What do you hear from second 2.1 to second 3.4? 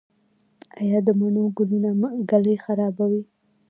ږلۍ خرابوي؟